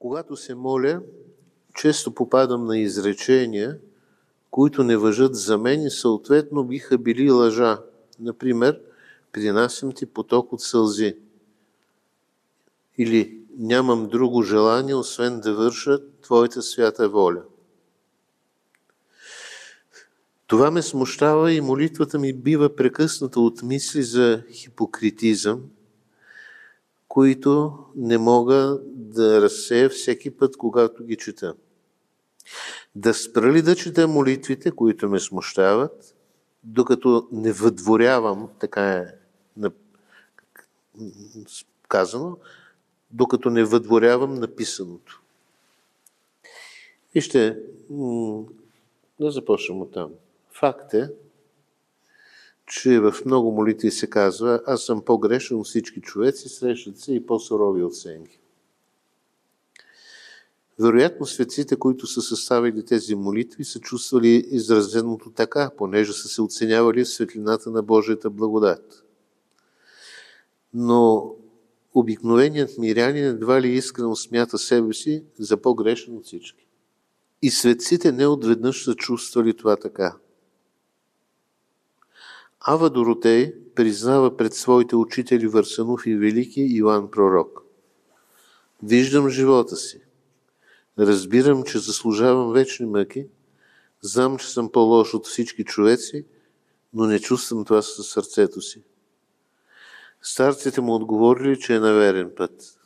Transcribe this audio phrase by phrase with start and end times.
[0.00, 1.02] Когато се моля,
[1.74, 3.78] често попадам на изречения,
[4.50, 7.82] които не въжат за мен и съответно биха били лъжа.
[8.20, 8.80] Например,
[9.32, 11.16] принасям ти поток от сълзи.
[12.98, 17.42] Или нямам друго желание, освен да върша Твоята свята воля.
[20.46, 25.60] Това ме смущава и молитвата ми бива прекъсната от мисли за хипокритизъм,
[27.10, 31.54] които не мога да разсея всеки път, когато ги чета.
[32.94, 36.14] Да спра ли да чета молитвите, които ме смущават,
[36.64, 39.06] докато не въдворявам, така е
[41.88, 42.36] казано,
[43.10, 45.22] докато не въдворявам написаното.
[47.14, 47.58] Вижте,
[49.20, 50.10] да започнем от там.
[50.52, 51.10] Факт е,
[52.70, 57.82] че в много молитви се казва, аз съм по-грешен всички човеци, срещат се и по-сурови
[57.82, 58.40] оценки.
[60.80, 67.04] Вероятно светците, които са съставили тези молитви, са чувствали изразеното така, понеже са се оценявали
[67.04, 69.04] в светлината на Божията благодат.
[70.74, 71.34] Но
[71.94, 76.66] обикновеният мирянин едва ли искрено смята себе си за по-грешен от всички.
[77.42, 80.16] И светците не отведнъж са чувствали това така.
[82.66, 87.62] Ава Доротей признава пред своите учители Варсанов и Велики Иоанн Пророк.
[88.82, 90.00] Виждам живота си.
[90.98, 93.26] Разбирам, че заслужавам вечни мъки.
[94.00, 96.26] Знам, че съм по-лош от всички човеци,
[96.94, 98.82] но не чувствам това със сърцето си.
[100.22, 102.78] Старците му отговорили, че е на верен път.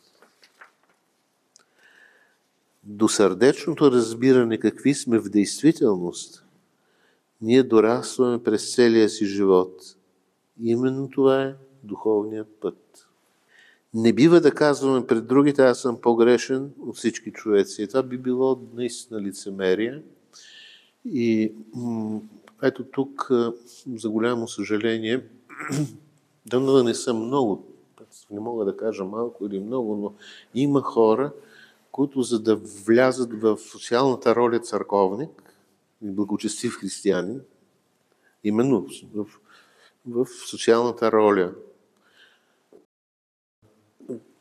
[2.84, 6.43] До сърдечното разбиране какви сме в действителност,
[7.42, 9.82] ние дорастваме през целия си живот.
[10.62, 13.06] Именно това е духовният път.
[13.94, 17.82] Не бива да казваме пред другите, аз съм по-грешен от всички човеци.
[17.82, 20.02] И това би било наистина лицемерие.
[21.04, 21.52] И
[22.62, 23.30] ето тук,
[23.94, 25.24] за голямо съжаление,
[26.46, 27.66] да не съм много,
[28.30, 30.12] не мога да кажа малко или много, но
[30.54, 31.32] има хора,
[31.92, 35.53] които за да влязат в социалната роля църковник
[36.04, 37.40] и благочестив християнин,
[38.44, 39.26] именно в,
[40.06, 41.54] в социалната роля,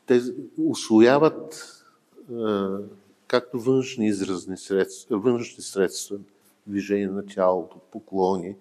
[0.06, 0.20] те
[0.58, 1.70] усвояват
[3.26, 6.18] както външни изразни средства, външни средства,
[6.66, 8.56] движение на тялото, поклони,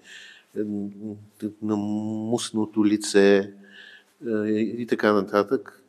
[1.62, 3.54] на мусното лице
[4.48, 5.84] и така нататък.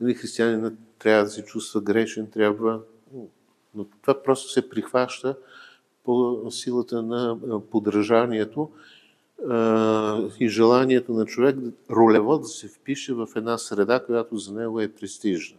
[0.00, 2.80] Нали, християнинът трябва да се чувства грешен, трябва...
[3.74, 5.36] Но това просто се прихваща
[6.04, 7.38] по силата на
[7.70, 8.70] подражанието
[10.40, 11.56] и желанието на човек
[11.90, 15.56] ролево да се впише в една среда, която за него е престижна.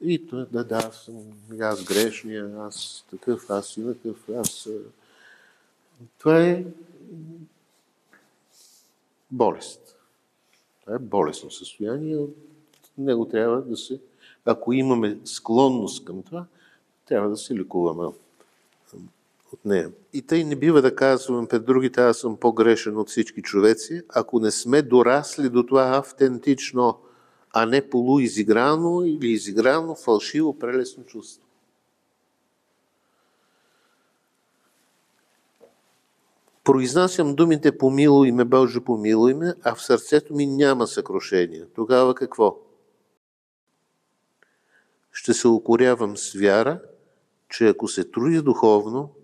[0.00, 1.14] И той, да, да, аз съм
[1.60, 4.68] аз грешния, аз такъв, аз и такъв, аз...
[6.18, 6.64] Това е
[9.30, 9.96] болест.
[10.80, 12.26] Това е болестно състояние.
[12.98, 14.00] Него трябва да се
[14.46, 16.44] ако имаме склонност към това,
[17.06, 18.04] трябва да се лекуваме
[19.52, 19.90] от нея.
[20.12, 24.40] И тъй не бива да казваме пред другите, аз съм по-грешен от всички човеци, ако
[24.40, 26.98] не сме дорасли до това автентично,
[27.52, 31.42] а не полуизиграно или изиграно, фалшиво, прелесно чувство.
[36.64, 41.64] Произнасям думите помилуй ме, Боже, помилуй ме, а в сърцето ми няма съкрушение.
[41.74, 42.56] Тогава какво?
[45.16, 46.80] ще се укорявам с вяра,
[47.48, 49.14] че ако се труди духовно,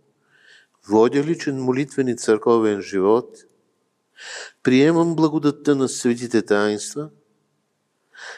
[0.88, 3.36] водя личен молитвен и църковен живот,
[4.62, 7.10] приемам благодатта на светите таинства,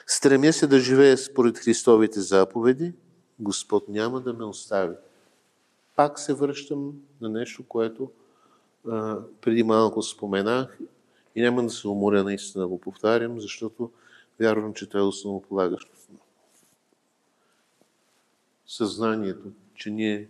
[0.06, 2.92] стремя се да живея според Христовите заповеди,
[3.38, 4.94] Господ няма да ме остави.
[5.96, 8.10] Пак се връщам на нещо, което
[8.88, 10.78] а, преди малко споменах
[11.34, 13.90] и няма да се уморя наистина да го повтарям, защото
[14.40, 15.94] вярвам, че това е основополагащо
[18.66, 20.28] съзнанието, че ние,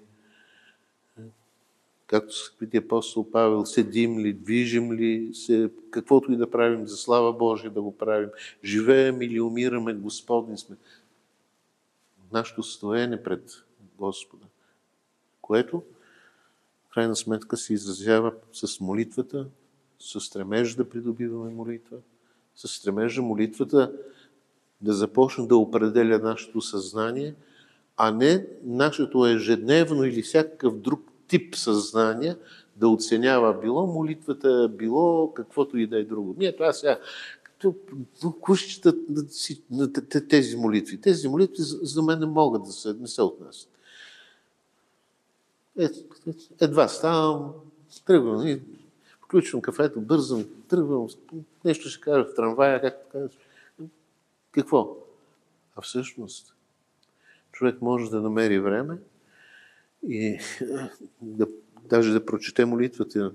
[2.06, 7.32] както свети апостол Павел, седим ли, движим ли се, каквото и да правим за слава
[7.32, 8.28] Божия да го правим,
[8.64, 10.76] живеем или умираме, Господни сме.
[12.32, 13.64] Нашето стоене пред
[13.98, 14.46] Господа,
[15.40, 15.82] което
[16.86, 19.46] в крайна сметка се изразява с молитвата,
[19.98, 21.96] с стремеж да придобиваме молитва,
[22.56, 23.92] с стремежа молитвата
[24.80, 27.34] да започне да определя нашето съзнание–
[27.96, 32.36] а не нашето ежедневно или всякакъв друг тип съзнание
[32.76, 36.34] да оценява било молитвата, било каквото и да е друго.
[36.38, 36.98] Ние това сега,
[38.40, 38.92] кущите
[39.70, 39.92] на
[40.28, 41.00] тези молитви.
[41.00, 43.68] Тези молитви за мен не могат да се, не се отнасят.
[45.78, 45.88] Е,
[46.60, 47.52] едва ставам,
[48.06, 48.62] тръгвам, и
[49.20, 51.08] включвам кафето, бързам, тръгвам,
[51.64, 53.32] нещо ще кажа в трамвая, казваш.
[54.52, 54.96] Какво?
[55.76, 56.53] А всъщност,
[57.54, 58.98] човек може да намери време
[60.08, 60.38] и
[61.20, 61.46] да,
[61.84, 63.32] даже да прочете молитвата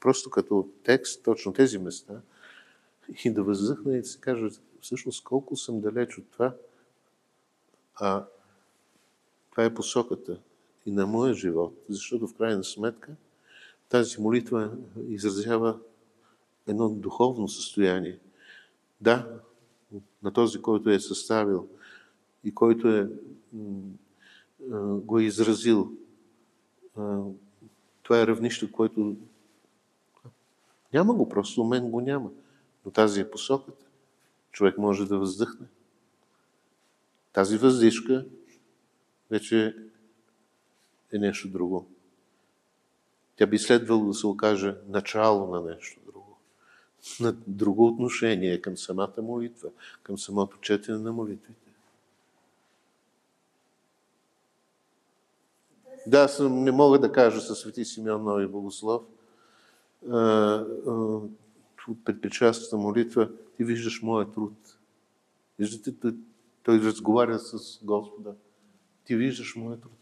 [0.00, 2.20] просто като текст, точно тези места,
[3.24, 4.48] и да въздъхне и да се каже,
[4.80, 6.54] всъщност колко съм далеч от това,
[7.94, 8.24] а
[9.50, 10.40] това е посоката
[10.86, 13.12] и на моя живот, защото в крайна сметка
[13.88, 14.70] тази молитва
[15.08, 15.78] изразява
[16.66, 18.18] едно духовно състояние.
[19.00, 19.40] Да,
[20.22, 21.68] на този, който е съставил
[22.44, 23.08] и който е,
[24.80, 25.92] го е изразил.
[28.02, 29.16] Това е равнище, което
[30.92, 32.30] няма го, просто у мен го няма.
[32.84, 33.84] Но тази е посоката.
[34.52, 35.66] Човек може да въздъхне.
[37.32, 38.26] Тази въздишка
[39.30, 39.76] вече
[41.12, 41.86] е нещо друго.
[43.36, 46.38] Тя би следвало да се окаже начало на нещо друго.
[47.20, 49.70] На друго отношение към самата молитва,
[50.02, 51.67] към самото четене на молитвите.
[56.08, 59.02] Да, аз не мога да кажа със Свети Симеон Нови Богослов,
[62.04, 64.52] предпричастната молитва, ти виждаш моя труд.
[65.58, 66.14] Виждате, той,
[66.62, 68.34] той разговаря с Господа.
[69.04, 69.92] Ти виждаш моя труд.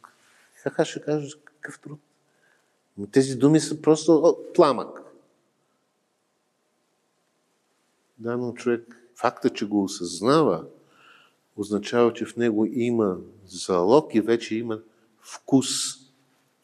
[0.65, 2.01] Така ще кажеш какъв труд?
[2.99, 5.03] Но тези думи са просто пламък.
[8.19, 10.65] Да, но човек, факта, че го осъзнава,
[11.57, 13.17] означава, че в него има
[13.47, 14.81] залог и вече има
[15.27, 15.69] вкус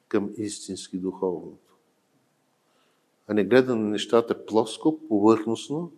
[0.08, 1.72] към истински духовното.
[3.28, 5.92] А не гледа на нещата плоско, повърхностно,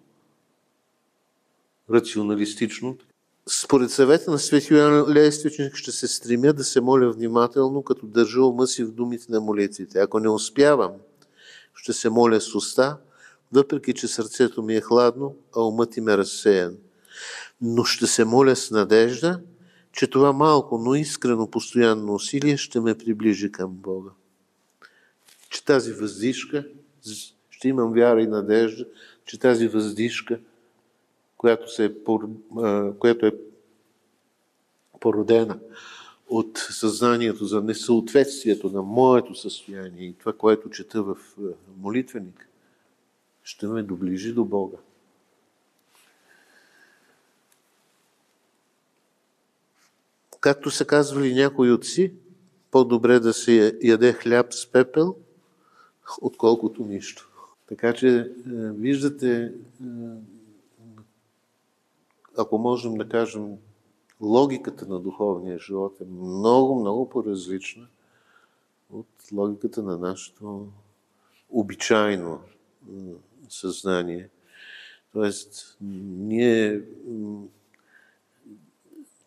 [1.91, 2.97] рационалистично,
[3.49, 4.75] според съвета на Свети
[5.09, 9.41] Лествичник ще се стремя да се моля внимателно, като държа ума си в думите на
[9.41, 9.99] молитвите.
[9.99, 10.93] Ако не успявам,
[11.75, 12.97] ще се моля с уста,
[13.53, 16.77] въпреки че сърцето ми е хладно, а умът им е разсеян.
[17.61, 19.41] Но ще се моля с надежда,
[19.97, 24.11] че това малко, но искрено постоянно усилие ще ме приближи към Бога.
[25.51, 26.67] Че тази въздишка,
[27.51, 28.87] ще имам вяра и надежда,
[29.27, 30.41] че тази въздишка–
[31.45, 31.93] която, се, е
[32.99, 33.33] която е
[35.01, 35.59] породена
[36.29, 41.17] от съзнанието за несъответствието на моето състояние и това, което чета в
[41.77, 42.49] молитвеник,
[43.43, 44.77] ще ме доближи до Бога.
[50.45, 52.15] Както са казвали някои отци,
[52.71, 55.17] по-добре да се яде хляб с пепел,
[56.21, 57.29] отколкото нищо.
[57.67, 59.53] Така че, виждате,
[62.37, 63.57] ако можем да кажем,
[64.21, 67.87] логиката на духовния живот е много, много по-различна
[68.91, 70.69] от логиката на нашето
[71.51, 72.41] обичайно
[73.49, 74.29] съзнание.
[75.13, 76.83] Тоест, ние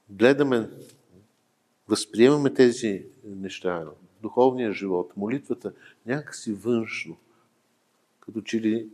[0.10, 0.70] гледаме,
[1.88, 3.86] възприемаме тези неща,
[4.22, 5.74] духовния живот, молитвата,
[6.06, 7.18] някакси външно,
[8.20, 8.90] като че ли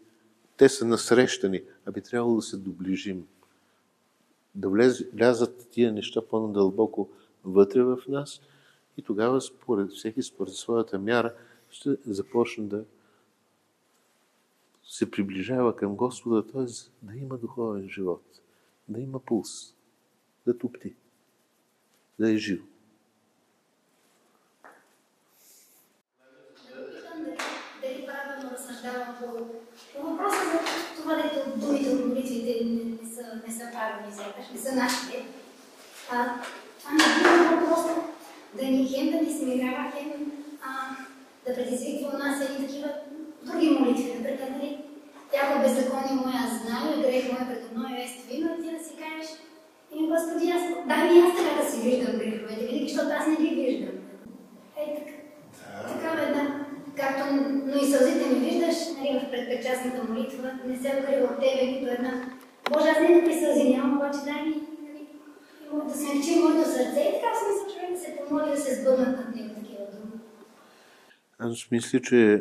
[0.58, 3.28] те са насрещани, а би трябвало да се доближим
[4.56, 4.70] да
[5.14, 7.10] влязат тия неща по-надълбоко
[7.44, 8.42] вътре в нас
[8.98, 11.34] и тогава според всеки, според своята мяра,
[11.70, 12.86] ще започне да
[14.84, 16.66] се приближава към Господа, т.е.
[17.02, 18.24] да има духовен живот,
[18.88, 19.76] да има пулс,
[20.48, 20.96] да тупти,
[22.20, 22.64] да е жив.
[28.84, 29.16] Разсъждавам
[29.96, 34.60] по въпроса за това, дето думите от молитвите не са, не са правилни, сякаш, не
[34.60, 35.26] са нашите.
[36.12, 36.26] А,
[36.80, 38.04] това не би просто
[38.54, 40.72] да ни хем да ни смирява, хем а,
[41.48, 42.90] да предизвиква у нас едни такива
[43.44, 44.14] други молитви.
[44.18, 44.84] Например, нали,
[45.32, 49.30] тяко беззаконие моя знаю, грех моя предо мною е вино, и ти да си кажеш,
[49.96, 53.36] и Господи, аз, дай ми аз така да си виждам греховете, винаги, защото аз не
[53.36, 53.96] ги виждам.
[54.78, 55.14] Е, така,
[55.88, 56.23] такава една
[57.04, 57.24] както,
[57.66, 61.92] но и сълзите ми виждаш, нали, в предпречастната молитва, не се укрива от тебе нито
[61.92, 62.14] една.
[62.74, 65.08] Боже, аз не да сълзи нямам, обаче дай ми нали,
[65.88, 69.36] да смягчи моето сърце и така смисъл човек да се помоли да се сбъднат над
[69.36, 70.22] него такива думи.
[71.40, 72.40] Аз мисля, че е,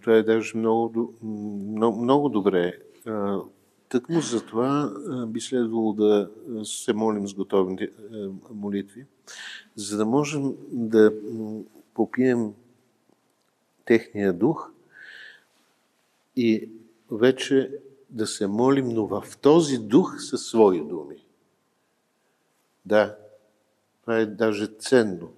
[0.00, 1.14] това е даже много,
[1.76, 2.72] много, много добре.
[3.88, 6.30] Тъкмо за това е, би следвало да
[6.64, 7.88] се молим с готови е,
[8.54, 9.06] молитви,
[9.76, 11.12] за да можем да
[11.94, 12.52] попием
[13.84, 14.70] техния дух
[16.36, 16.68] и
[17.10, 17.78] вече
[18.10, 21.24] да се молим, но в този дух със свои думи.
[22.86, 23.18] Да,
[24.00, 25.32] това е даже ценно.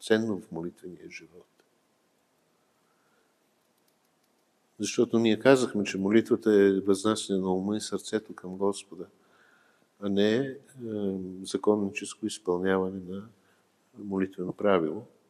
[0.00, 1.46] Ценно в молитвения живот.
[4.78, 9.06] Защото ние казахме, че молитвата е възнасяне на ума и сърцето към Господа,
[10.00, 10.56] а не е,
[11.42, 13.28] законническо изпълняване на
[13.98, 15.06] молитвено правило–